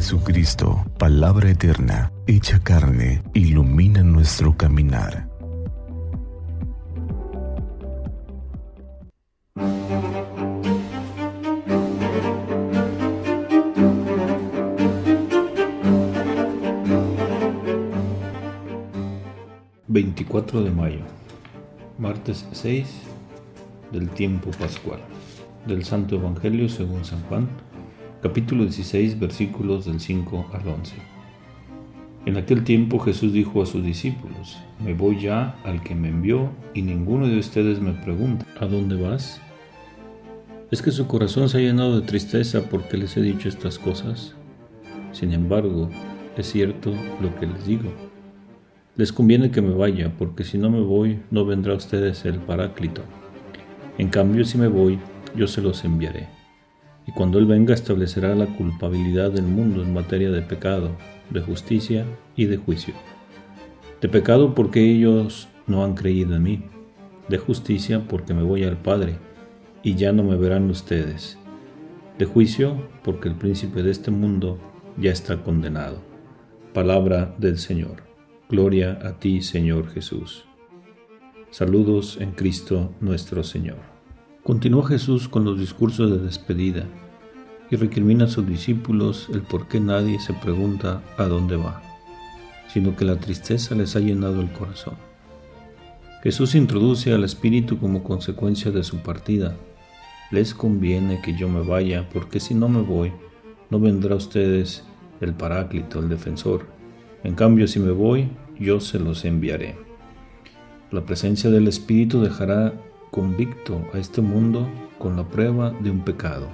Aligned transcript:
Jesucristo, 0.00 0.82
palabra 0.98 1.50
eterna, 1.50 2.10
hecha 2.26 2.58
carne, 2.60 3.22
ilumina 3.34 4.02
nuestro 4.02 4.56
caminar. 4.56 5.28
...24 19.86 20.62
de 20.64 20.70
mayo... 20.70 21.00
...martes 21.98 22.48
6... 22.52 22.88
...del 23.92 24.08
tiempo 24.08 24.50
pascual... 24.52 25.00
...del 25.66 25.84
Santo 25.84 26.16
Evangelio 26.16 26.70
según 26.70 27.04
San 27.04 27.20
Juan 27.24 27.50
capítulo 28.22 28.64
16, 28.64 29.18
versículos 29.18 29.86
del 29.86 29.98
5 29.98 30.50
al 30.52 30.68
11. 30.68 30.94
En 32.26 32.36
aquel 32.36 32.64
tiempo 32.64 32.98
Jesús 32.98 33.32
dijo 33.32 33.62
a 33.62 33.66
sus 33.66 33.82
discípulos, 33.82 34.58
Me 34.84 34.92
voy 34.92 35.20
ya 35.20 35.56
al 35.64 35.82
que 35.82 35.94
me 35.94 36.08
envió 36.08 36.50
y 36.74 36.82
ninguno 36.82 37.26
de 37.26 37.38
ustedes 37.38 37.80
me 37.80 37.92
pregunta, 37.92 38.44
¿a 38.60 38.66
dónde 38.66 38.96
vas? 38.96 39.40
¿Es 40.70 40.82
que 40.82 40.90
su 40.90 41.06
corazón 41.06 41.48
se 41.48 41.58
ha 41.58 41.60
llenado 41.60 41.98
de 41.98 42.06
tristeza 42.06 42.68
porque 42.70 42.98
les 42.98 43.16
he 43.16 43.22
dicho 43.22 43.48
estas 43.48 43.78
cosas? 43.78 44.34
Sin 45.12 45.32
embargo, 45.32 45.88
es 46.36 46.46
cierto 46.46 46.92
lo 47.22 47.34
que 47.40 47.46
les 47.46 47.66
digo. 47.66 47.90
Les 48.96 49.12
conviene 49.12 49.50
que 49.50 49.62
me 49.62 49.72
vaya, 49.72 50.12
porque 50.18 50.44
si 50.44 50.58
no 50.58 50.68
me 50.68 50.80
voy, 50.80 51.20
no 51.30 51.46
vendrá 51.46 51.72
a 51.72 51.76
ustedes 51.76 52.26
el 52.26 52.38
Paráclito. 52.38 53.02
En 53.96 54.08
cambio, 54.08 54.44
si 54.44 54.58
me 54.58 54.68
voy, 54.68 54.98
yo 55.34 55.46
se 55.46 55.62
los 55.62 55.84
enviaré 55.84 56.39
y 57.10 57.12
cuando 57.12 57.40
Él 57.40 57.46
venga 57.46 57.74
establecerá 57.74 58.36
la 58.36 58.46
culpabilidad 58.46 59.32
del 59.32 59.42
mundo 59.42 59.82
en 59.82 59.92
materia 59.92 60.30
de 60.30 60.42
pecado, 60.42 60.92
de 61.30 61.40
justicia 61.40 62.04
y 62.36 62.44
de 62.44 62.56
juicio. 62.56 62.94
De 64.00 64.08
pecado 64.08 64.54
porque 64.54 64.80
ellos 64.80 65.48
no 65.66 65.84
han 65.84 65.94
creído 65.94 66.36
en 66.36 66.44
mí, 66.44 66.62
de 67.28 67.36
justicia 67.36 68.06
porque 68.06 68.32
me 68.32 68.44
voy 68.44 68.62
al 68.62 68.76
Padre 68.76 69.16
y 69.82 69.96
ya 69.96 70.12
no 70.12 70.22
me 70.22 70.36
verán 70.36 70.70
ustedes, 70.70 71.36
de 72.16 72.26
juicio 72.26 72.80
porque 73.02 73.28
el 73.28 73.34
príncipe 73.34 73.82
de 73.82 73.90
este 73.90 74.12
mundo 74.12 74.60
ya 74.96 75.10
está 75.10 75.42
condenado. 75.42 76.00
Palabra 76.72 77.34
del 77.38 77.58
Señor. 77.58 78.04
Gloria 78.48 79.00
a 79.02 79.18
ti, 79.18 79.42
Señor 79.42 79.88
Jesús. 79.88 80.44
Saludos 81.50 82.18
en 82.20 82.30
Cristo 82.30 82.94
nuestro 83.00 83.42
Señor. 83.42 83.89
Continuó 84.50 84.82
Jesús 84.82 85.28
con 85.28 85.44
los 85.44 85.60
discursos 85.60 86.10
de 86.10 86.18
despedida 86.18 86.84
y 87.70 87.76
recrimina 87.76 88.24
a 88.24 88.28
sus 88.28 88.44
discípulos 88.44 89.28
el 89.32 89.42
por 89.42 89.68
qué 89.68 89.78
nadie 89.78 90.18
se 90.18 90.32
pregunta 90.32 91.04
a 91.16 91.26
dónde 91.26 91.54
va, 91.54 91.80
sino 92.66 92.96
que 92.96 93.04
la 93.04 93.14
tristeza 93.20 93.76
les 93.76 93.94
ha 93.94 94.00
llenado 94.00 94.40
el 94.40 94.50
corazón. 94.50 94.94
Jesús 96.24 96.56
introduce 96.56 97.12
al 97.12 97.22
Espíritu 97.22 97.78
como 97.78 98.02
consecuencia 98.02 98.72
de 98.72 98.82
su 98.82 98.96
partida. 98.96 99.54
Les 100.32 100.52
conviene 100.52 101.22
que 101.22 101.38
yo 101.38 101.48
me 101.48 101.62
vaya, 101.62 102.08
porque 102.12 102.40
si 102.40 102.52
no 102.52 102.68
me 102.68 102.80
voy, 102.80 103.12
no 103.70 103.78
vendrá 103.78 104.14
a 104.14 104.18
ustedes 104.18 104.82
el 105.20 105.32
Paráclito, 105.32 106.00
el 106.00 106.08
defensor. 106.08 106.66
En 107.22 107.36
cambio, 107.36 107.68
si 107.68 107.78
me 107.78 107.92
voy, 107.92 108.28
yo 108.58 108.80
se 108.80 108.98
los 108.98 109.24
enviaré. 109.24 109.76
La 110.90 111.06
presencia 111.06 111.50
del 111.50 111.68
Espíritu 111.68 112.20
dejará 112.20 112.74
convicto 113.10 113.84
a 113.92 113.98
este 113.98 114.20
mundo 114.20 114.68
con 114.98 115.16
la 115.16 115.24
prueba 115.24 115.70
de 115.80 115.90
un 115.90 116.00
pecado, 116.00 116.48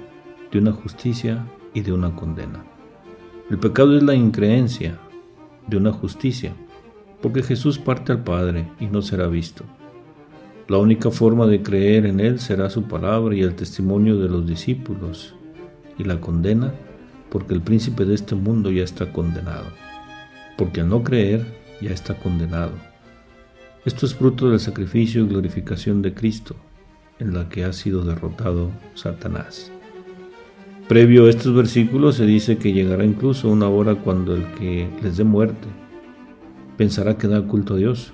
de 0.50 0.58
una 0.58 0.72
justicia 0.72 1.46
y 1.74 1.82
de 1.82 1.92
una 1.92 2.14
condena. 2.14 2.64
El 3.50 3.58
pecado 3.58 3.96
es 3.96 4.02
la 4.02 4.14
increencia 4.14 4.98
de 5.66 5.76
una 5.76 5.92
justicia, 5.92 6.54
porque 7.20 7.42
Jesús 7.42 7.78
parte 7.78 8.12
al 8.12 8.24
Padre 8.24 8.68
y 8.80 8.86
no 8.86 9.02
será 9.02 9.26
visto. 9.26 9.64
La 10.68 10.78
única 10.78 11.10
forma 11.10 11.46
de 11.46 11.62
creer 11.62 12.06
en 12.06 12.20
Él 12.20 12.40
será 12.40 12.70
su 12.70 12.84
palabra 12.84 13.34
y 13.34 13.42
el 13.42 13.54
testimonio 13.54 14.18
de 14.18 14.28
los 14.28 14.46
discípulos, 14.46 15.34
y 15.98 16.04
la 16.04 16.20
condena, 16.20 16.72
porque 17.30 17.54
el 17.54 17.60
príncipe 17.60 18.04
de 18.04 18.14
este 18.14 18.34
mundo 18.34 18.70
ya 18.70 18.82
está 18.82 19.12
condenado, 19.12 19.66
porque 20.56 20.80
al 20.80 20.88
no 20.88 21.02
creer 21.02 21.44
ya 21.80 21.90
está 21.90 22.14
condenado 22.14 22.72
esto 23.86 24.04
es 24.04 24.16
fruto 24.16 24.50
del 24.50 24.58
sacrificio 24.58 25.22
y 25.22 25.28
glorificación 25.28 26.02
de 26.02 26.12
Cristo, 26.12 26.56
en 27.20 27.32
la 27.32 27.48
que 27.48 27.64
ha 27.64 27.72
sido 27.72 28.04
derrotado 28.04 28.72
Satanás. 28.94 29.70
Previo 30.88 31.26
a 31.26 31.30
estos 31.30 31.54
versículos 31.54 32.16
se 32.16 32.26
dice 32.26 32.58
que 32.58 32.72
llegará 32.72 33.04
incluso 33.04 33.48
una 33.48 33.68
hora 33.68 33.94
cuando 33.94 34.34
el 34.34 34.44
que 34.54 34.88
les 35.04 35.16
dé 35.16 35.22
muerte 35.22 35.68
pensará 36.76 37.16
que 37.16 37.28
da 37.28 37.46
culto 37.46 37.74
a 37.74 37.76
Dios. 37.76 38.12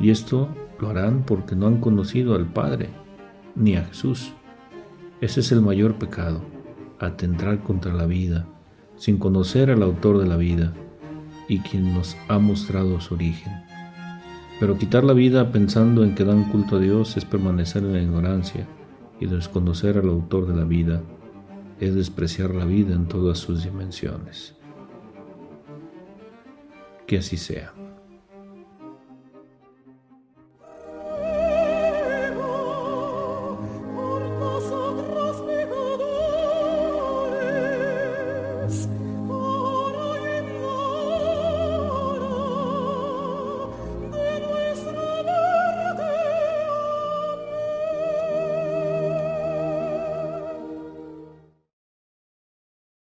Y 0.00 0.10
esto 0.10 0.48
lo 0.80 0.90
harán 0.90 1.22
porque 1.22 1.54
no 1.54 1.68
han 1.68 1.80
conocido 1.80 2.34
al 2.34 2.46
Padre 2.46 2.88
ni 3.54 3.76
a 3.76 3.84
Jesús. 3.84 4.32
Ese 5.20 5.40
es 5.40 5.52
el 5.52 5.62
mayor 5.62 5.96
pecado, 5.96 6.42
atentar 6.98 7.62
contra 7.62 7.94
la 7.94 8.06
vida, 8.06 8.48
sin 8.96 9.18
conocer 9.18 9.70
al 9.70 9.84
autor 9.84 10.18
de 10.18 10.26
la 10.26 10.36
vida 10.36 10.74
y 11.48 11.60
quien 11.60 11.94
nos 11.94 12.16
ha 12.26 12.40
mostrado 12.40 13.00
su 13.00 13.14
origen. 13.14 13.52
Pero 14.60 14.76
quitar 14.76 15.04
la 15.04 15.12
vida 15.12 15.52
pensando 15.52 16.02
en 16.02 16.14
que 16.14 16.24
dan 16.24 16.50
culto 16.50 16.76
a 16.76 16.80
Dios 16.80 17.16
es 17.16 17.24
permanecer 17.24 17.84
en 17.84 17.92
la 17.92 18.02
ignorancia 18.02 18.66
y 19.20 19.26
desconocer 19.26 19.98
al 19.98 20.08
autor 20.08 20.46
de 20.46 20.56
la 20.56 20.64
vida 20.64 21.02
es 21.80 21.94
despreciar 21.94 22.54
la 22.54 22.64
vida 22.64 22.94
en 22.94 23.06
todas 23.06 23.38
sus 23.38 23.62
dimensiones. 23.62 24.56
Que 27.06 27.18
así 27.18 27.36
sea. 27.36 27.72